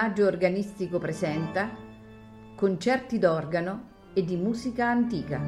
[0.00, 1.76] Maggio Organistico presenta
[2.56, 5.38] concerti d'organo e di musica antica.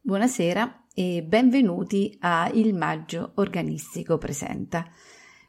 [0.00, 4.84] Buonasera e benvenuti a Il Maggio Organistico Presenta.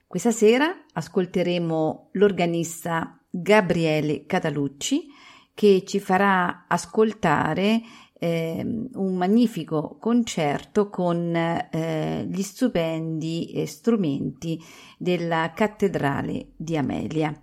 [0.05, 5.07] Questa sera ascolteremo l'organista Gabriele Catalucci
[5.55, 7.81] che ci farà ascoltare
[8.19, 14.63] eh, un magnifico concerto con eh, gli stupendi strumenti
[14.99, 17.33] della Cattedrale di Amelia.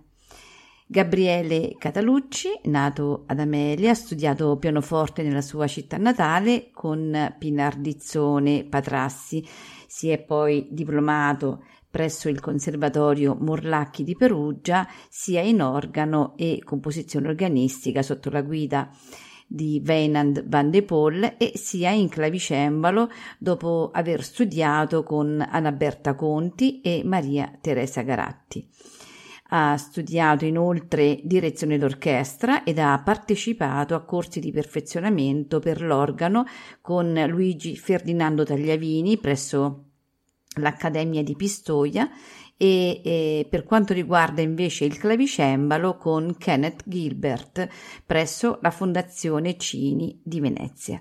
[0.89, 9.45] Gabriele Catalucci, nato ad Amelia, ha studiato pianoforte nella sua città natale con Pinardizzone Patrassi.
[9.85, 17.27] Si è poi diplomato presso il Conservatorio Morlacchi di Perugia, sia in organo e composizione
[17.27, 18.89] organistica sotto la guida
[19.45, 26.15] di Weinand van de Poel e sia in clavicembalo dopo aver studiato con Anna Berta
[26.15, 28.65] Conti e Maria Teresa Garatti.
[29.49, 36.45] Ha studiato inoltre direzione d'orchestra ed ha partecipato a corsi di perfezionamento per l'organo
[36.81, 39.83] con Luigi Ferdinando Tagliavini presso
[40.55, 42.09] l'Accademia di Pistoia
[42.57, 47.67] e, e, per quanto riguarda invece il clavicembalo con Kenneth Gilbert
[48.05, 50.99] presso la Fondazione Cini di Venezia.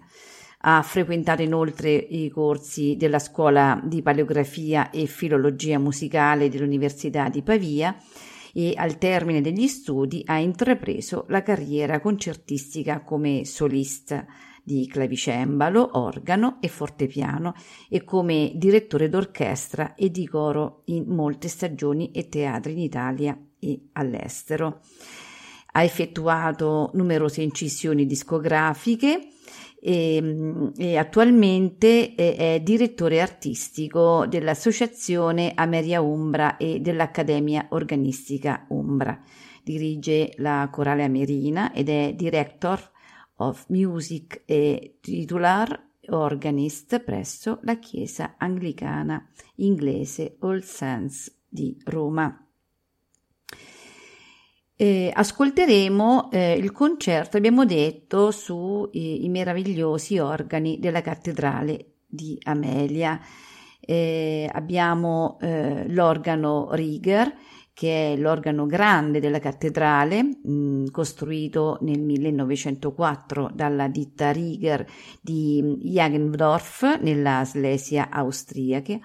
[0.68, 7.96] Ha frequentato inoltre i corsi della Scuola di Paleografia e Filologia Musicale dell'Università di Pavia
[8.58, 14.24] e al termine degli studi ha intrapreso la carriera concertistica come solista
[14.62, 17.52] di clavicembalo, organo e fortepiano
[17.90, 23.88] e come direttore d'orchestra e di coro in molte stagioni e teatri in Italia e
[23.92, 24.80] all'estero.
[25.72, 29.32] Ha effettuato numerose incisioni discografiche
[29.86, 39.20] e, ehm, e attualmente è, è, direttore artistico dell'Associazione Ameria Umbra e dell'Accademia Organistica Umbra.
[39.62, 42.80] Dirige la Corale Amerina ed è Director
[43.36, 52.45] of Music e titular organist presso la Chiesa Anglicana Inglese All Saints di Roma.
[54.78, 63.18] Eh, ascolteremo eh, il concerto, abbiamo detto, sui i meravigliosi organi della cattedrale di Amelia.
[63.80, 67.32] Eh, abbiamo eh, l'organo Rieger,
[67.72, 74.86] che è l'organo grande della cattedrale, mh, costruito nel 1904 dalla ditta Rieger
[75.22, 78.98] di Jagendorf nella Slesia austriaca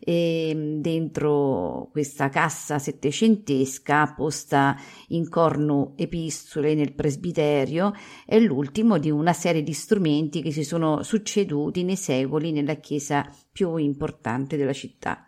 [0.00, 4.76] e mm, dentro questa cassa settecentesca posta
[5.08, 7.92] in corno epistole nel presbiterio
[8.26, 13.28] è l'ultimo di una serie di strumenti che si sono succeduti nei secoli nella chiesa
[13.50, 15.26] più importante della città.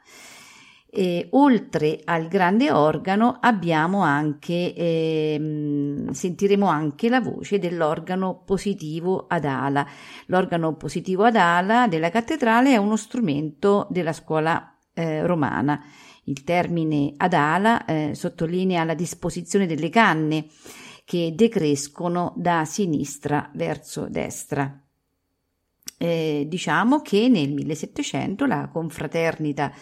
[0.92, 9.44] E, oltre al grande organo abbiamo anche eh, sentiremo anche la voce dell'organo positivo ad
[9.44, 9.86] ala.
[10.26, 15.80] L'organo positivo ad ala della cattedrale è uno strumento della scuola eh, romana.
[16.24, 20.46] Il termine ad ala eh, sottolinea la disposizione delle canne
[21.04, 24.80] che decrescono da sinistra verso destra.
[25.98, 29.72] Eh, diciamo che nel 1700 la confraternita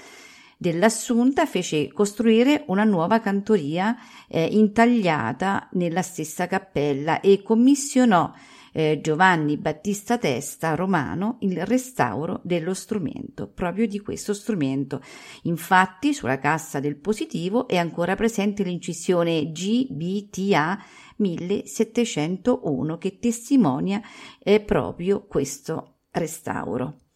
[0.58, 3.96] dell'Assunta fece costruire una nuova cantoria
[4.28, 8.30] eh, intagliata nella stessa cappella e commissionò
[8.72, 15.00] eh, Giovanni Battista Testa romano il restauro dello strumento, proprio di questo strumento.
[15.42, 20.78] Infatti sulla cassa del positivo è ancora presente l'incisione GBTA
[21.16, 24.00] 1701 che testimonia
[24.38, 27.07] eh, proprio questo restauro.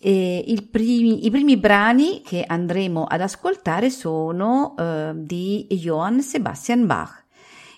[0.00, 7.24] Primi, I primi brani che andremo ad ascoltare sono eh, di Johann Sebastian Bach.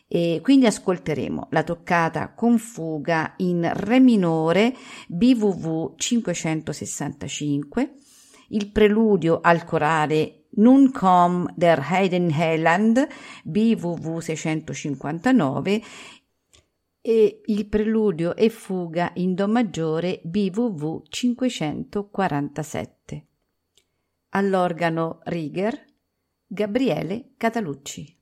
[0.06, 4.74] E quindi ascolteremo la toccata con fuga in Re minore
[5.06, 7.94] BWV 565,
[8.48, 13.06] il preludio al corale Nun komm der Heidenheiland
[13.44, 15.82] BWV 659
[17.00, 23.26] e il preludio e fuga in Do maggiore BWV 547.
[24.30, 25.84] All'organo Rieger
[26.46, 28.19] Gabriele Catalucci.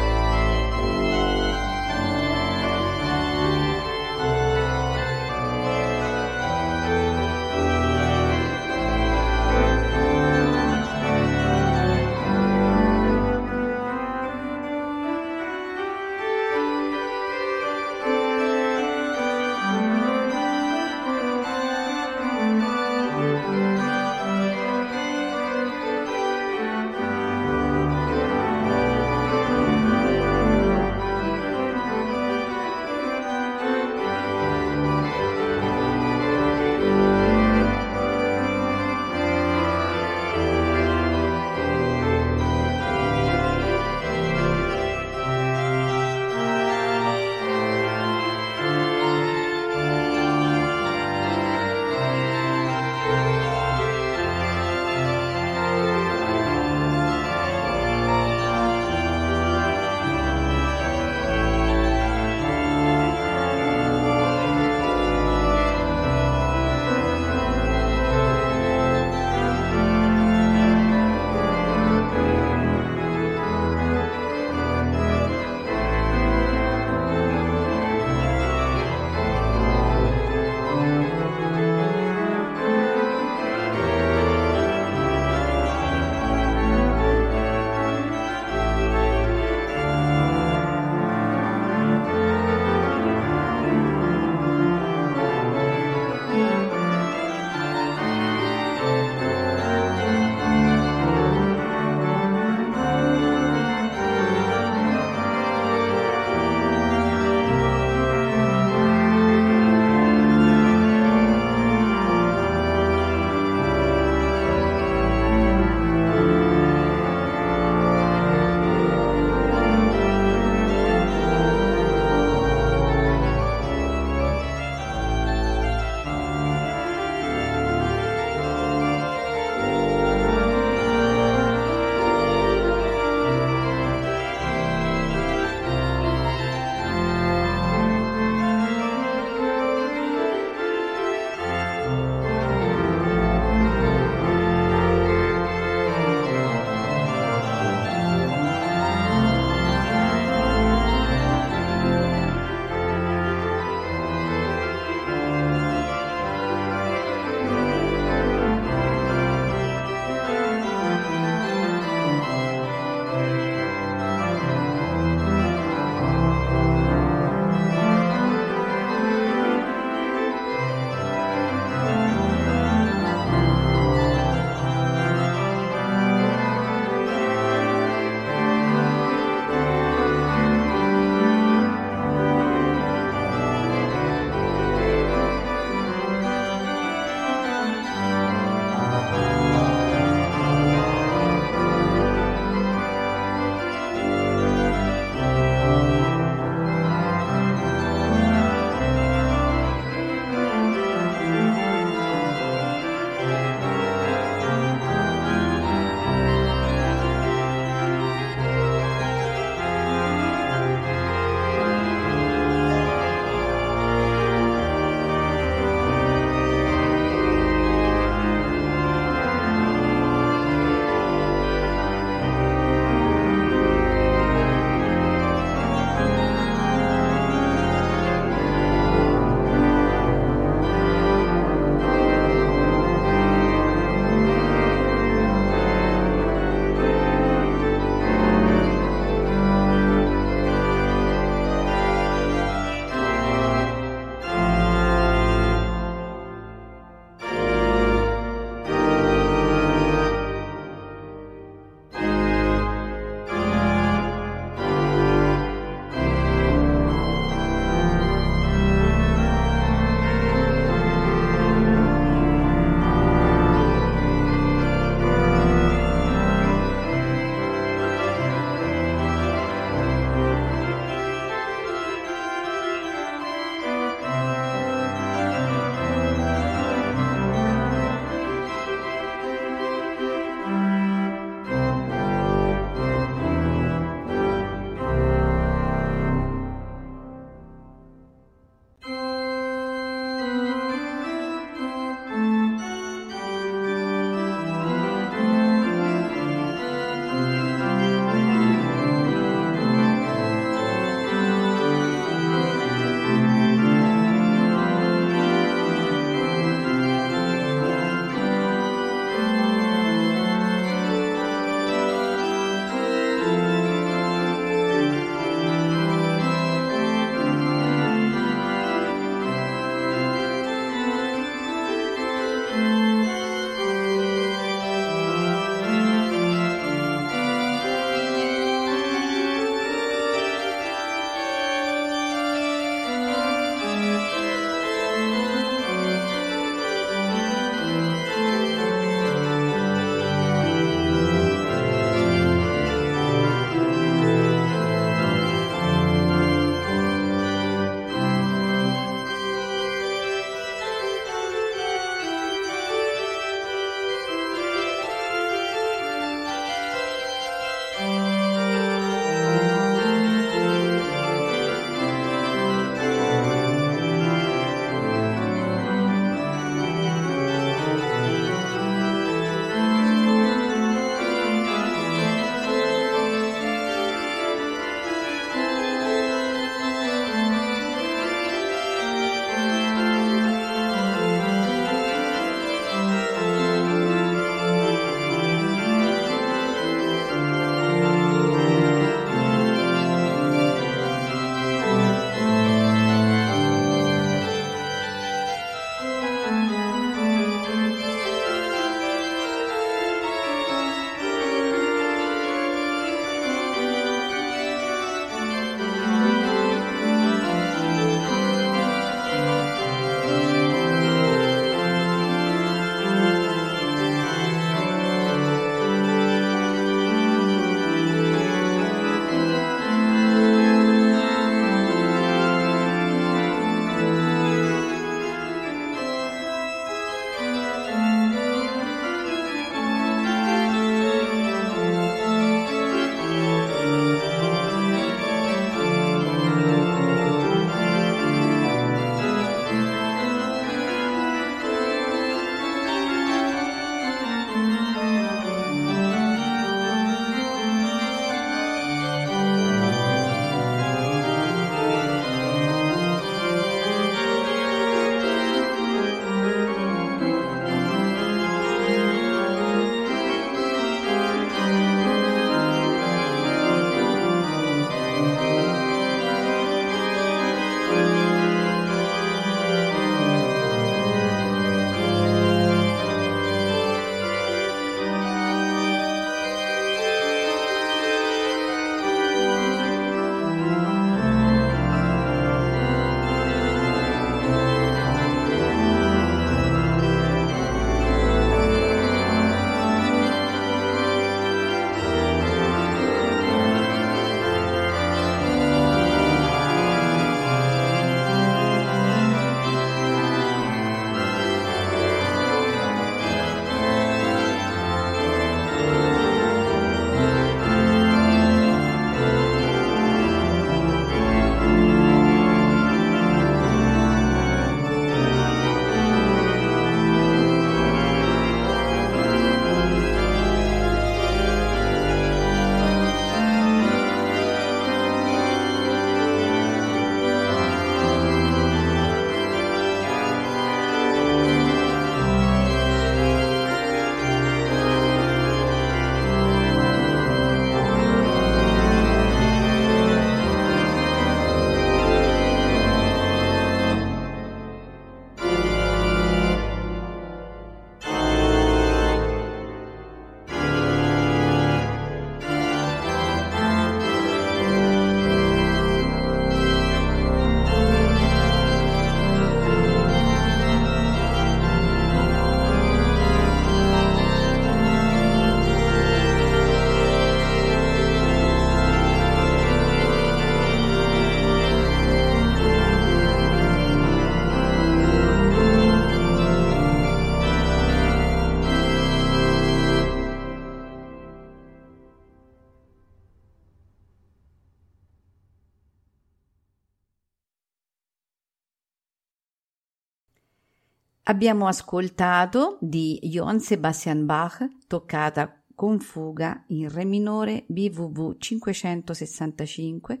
[591.10, 600.00] Abbiamo ascoltato di Johann Sebastian Bach, toccata con fuga in Re minore BWV 565,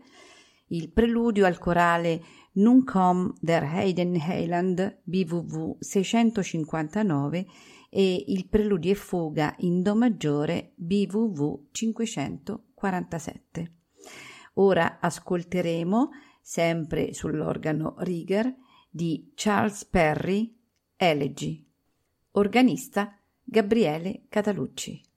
[0.66, 2.22] il preludio al corale
[2.58, 7.46] Nun komm der Heiden Heiland BWV 659
[7.88, 13.72] e il preludio e fuga in Do maggiore BWV 547.
[14.56, 16.10] Ora ascolteremo,
[16.42, 18.54] sempre sull'organo Rieger,
[18.90, 20.57] di Charles Perry
[21.00, 21.64] Elegy.
[22.32, 25.07] Organista Gabriele Catalucci.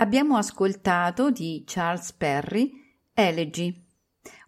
[0.00, 2.70] Abbiamo ascoltato di Charles Perry
[3.12, 3.84] Elegy.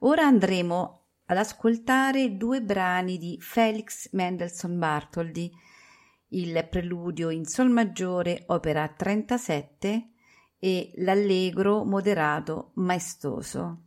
[0.01, 5.51] Ora andremo ad ascoltare due brani di Felix Mendelssohn Bartholdy,
[6.29, 10.11] il preludio in Sol maggiore, opera 37,
[10.57, 13.87] e l'allegro moderato maestoso.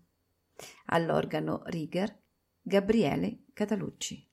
[0.88, 2.14] All'organo Rieger,
[2.62, 4.33] Gabriele Catalucci.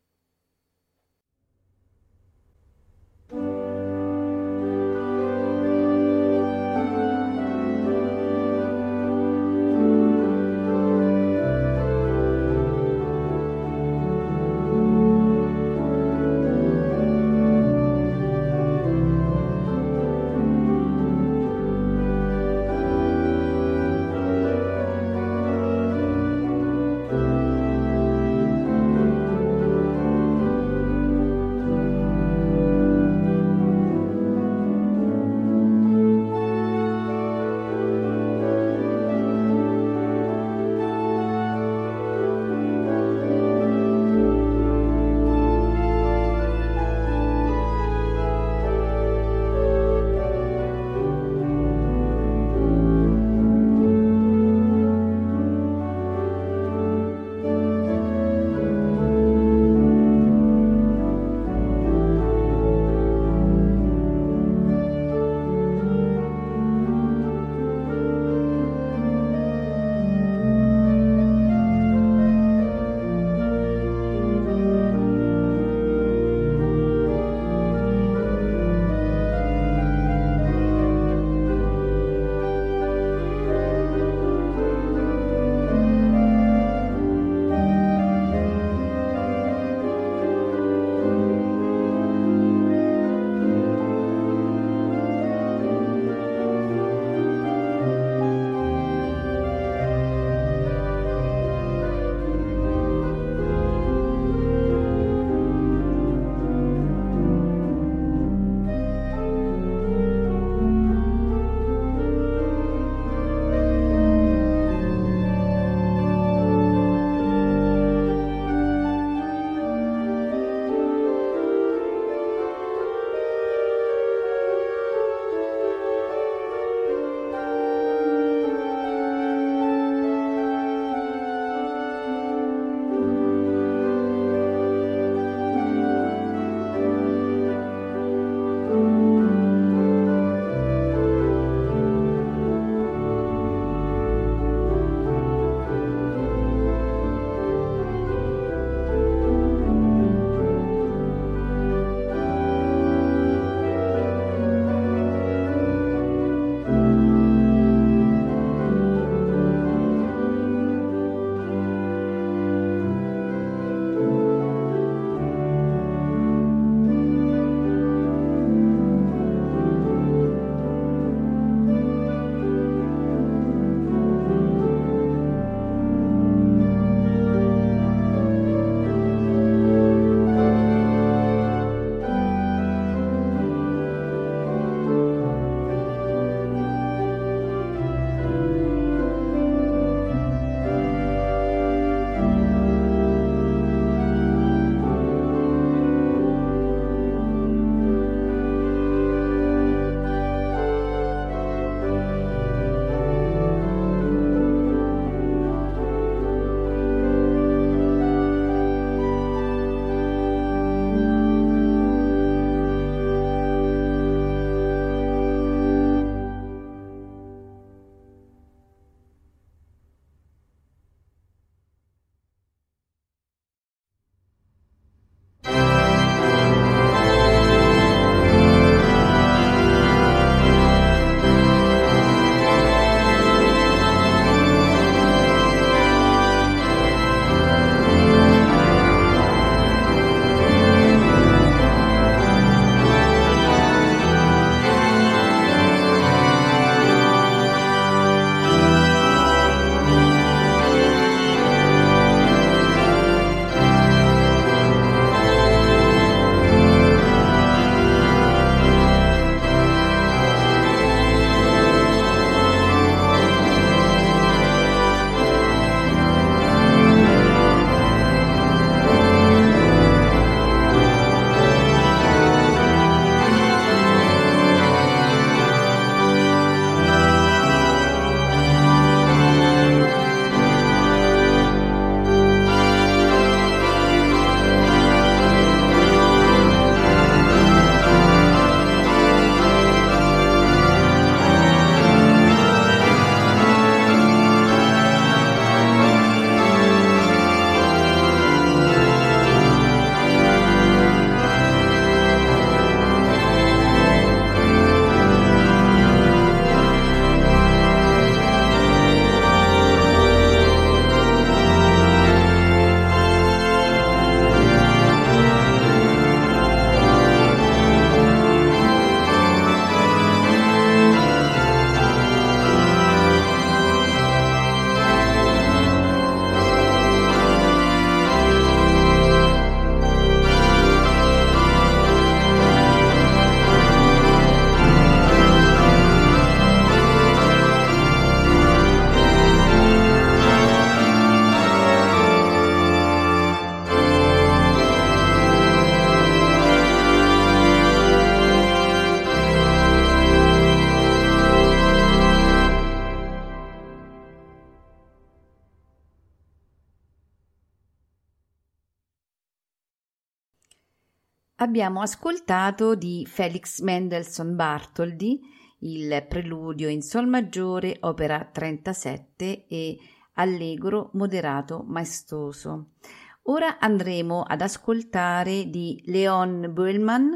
[361.50, 365.20] Abbiamo ascoltato di Felix Mendelssohn Bartholdy
[365.62, 369.76] il preludio in Sol maggiore, opera 37 e
[370.14, 372.74] allegro moderato maestoso.
[373.22, 377.14] Ora andremo ad ascoltare di Leon Böhlmann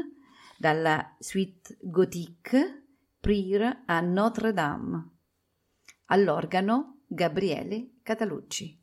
[0.57, 2.87] dalla suite gothique
[3.21, 5.11] Prier a Notre Dame.
[6.07, 8.74] All'organo Gabriele Catalucci.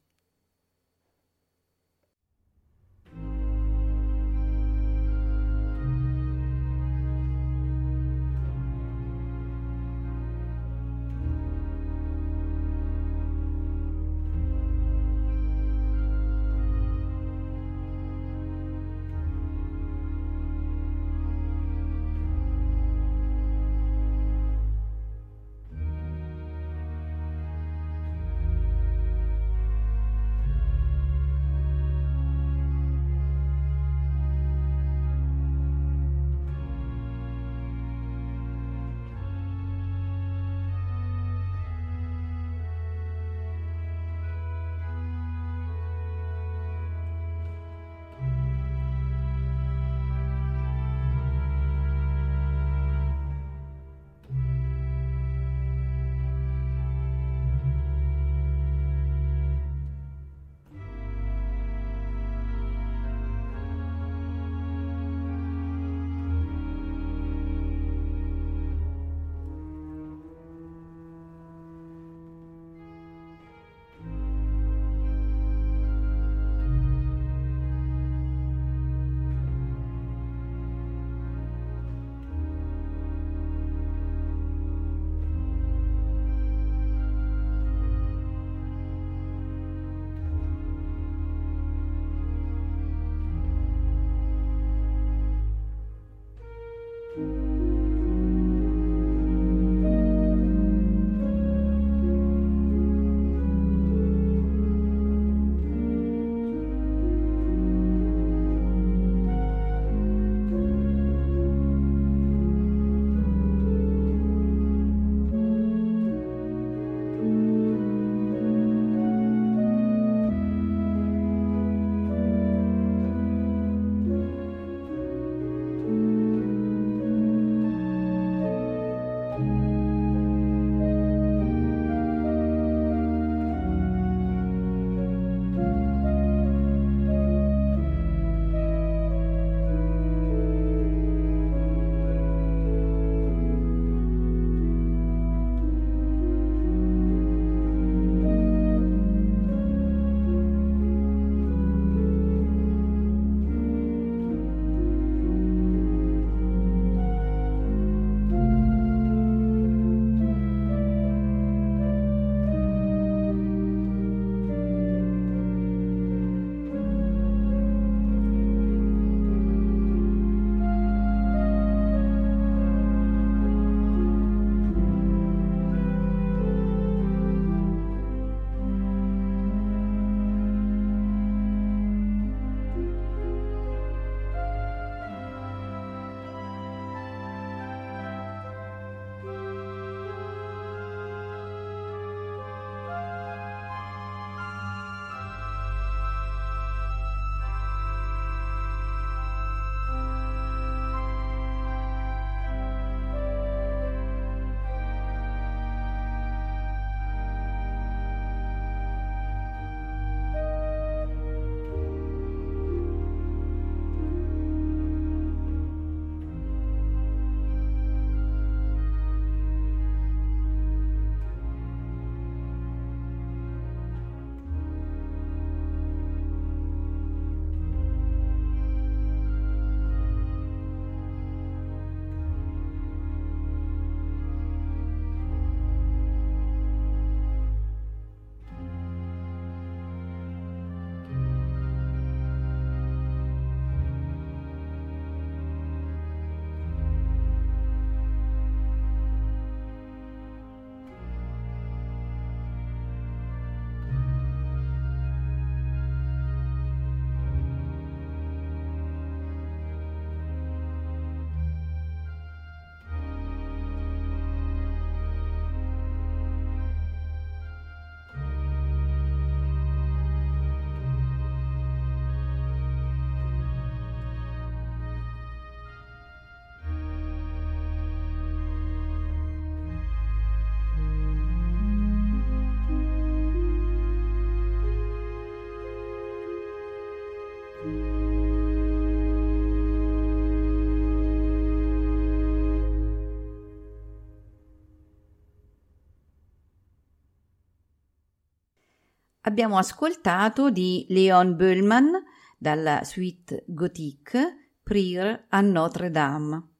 [299.23, 302.03] Abbiamo ascoltato di Leon Böllman
[302.39, 306.51] dalla suite gothique Prier a Notre Dame.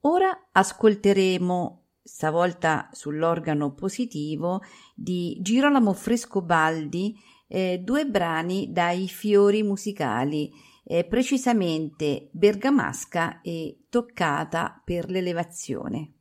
[0.00, 4.62] Ora ascolteremo, stavolta sull'organo positivo,
[4.94, 10.50] di Girolamo Frescobaldi eh, due brani dai fiori musicali,
[10.84, 16.12] eh, precisamente Bergamasca e Toccata per l'elevazione.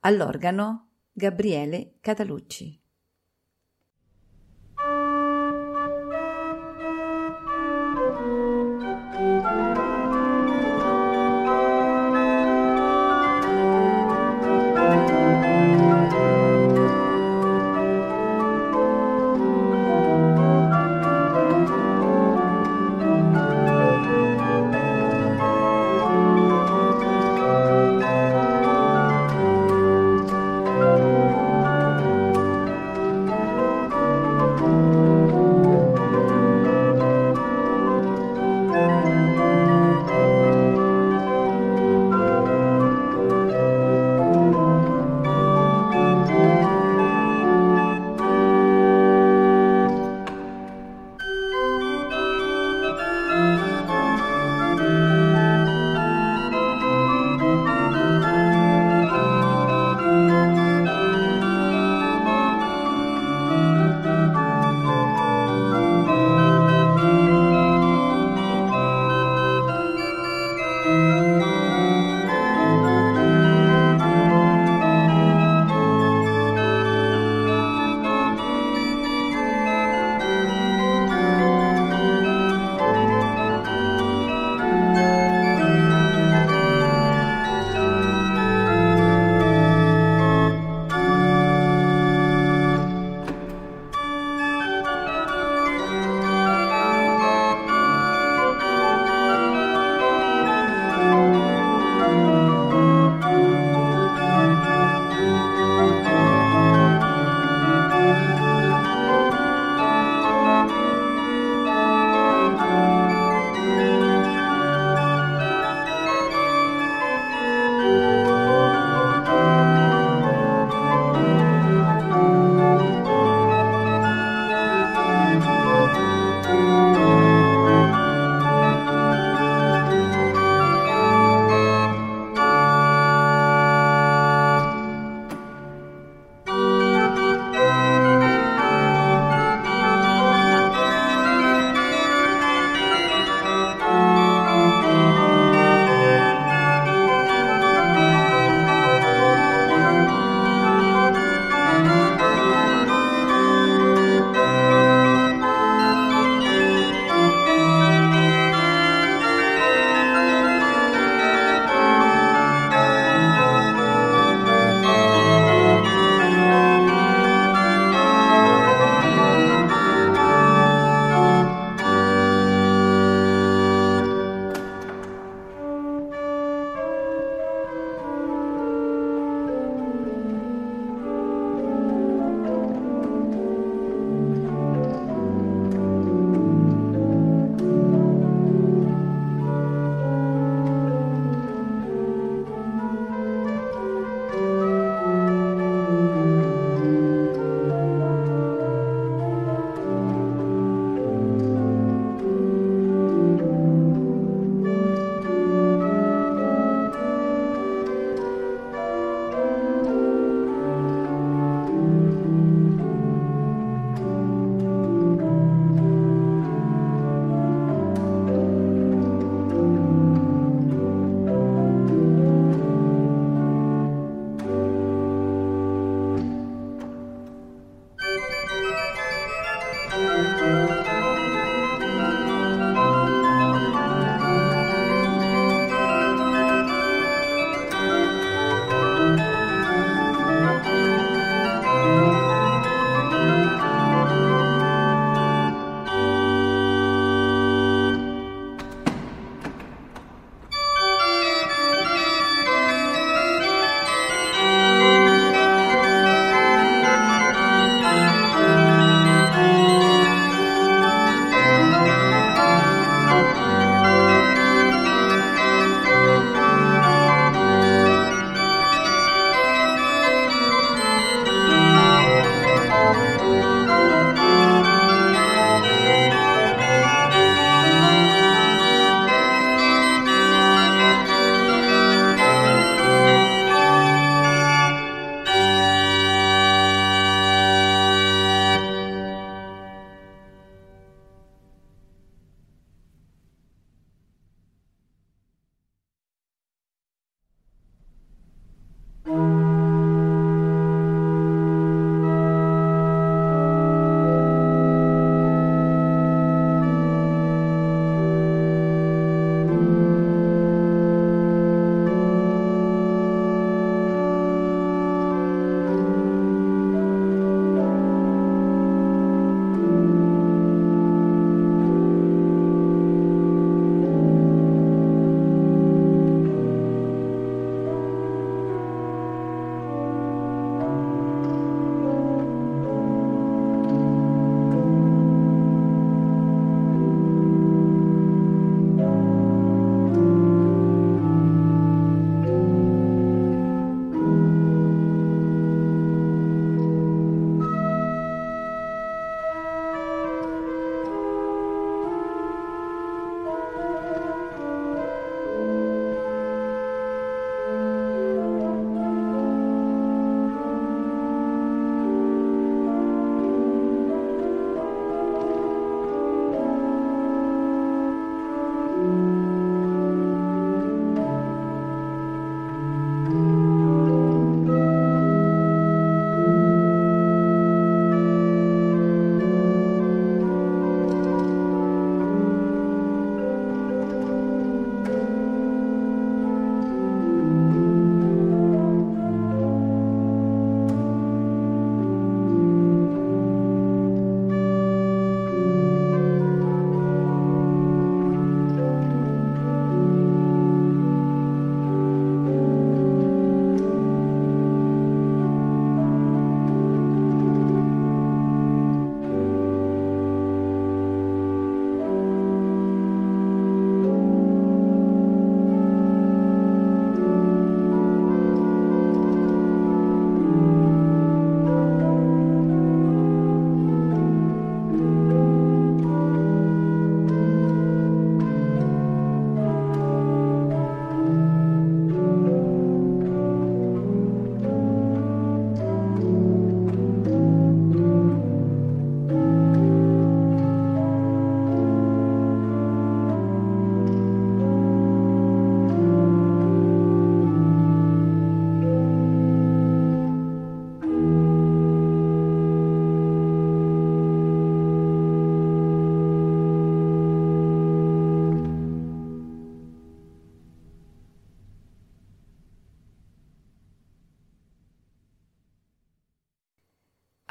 [0.00, 2.81] All'organo Gabriele Catalucci.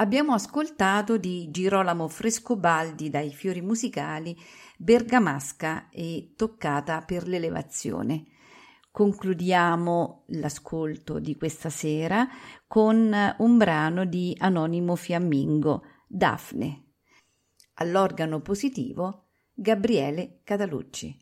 [0.02, 4.36] Abbiamo ascoltato di Girolamo Frescobaldi dai fiori musicali
[4.76, 8.24] Bergamasca e Toccata per l'elevazione.
[8.90, 12.26] Concludiamo l'ascolto di questa sera
[12.66, 16.94] con un brano di Anonimo Fiammingo, Daphne.
[17.74, 21.21] All'organo positivo Gabriele Catalucci.